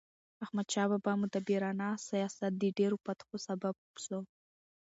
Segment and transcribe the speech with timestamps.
[0.43, 4.19] احمدشاه بابا مدبرانه سیاست د ډیرو فتحو سبب سو.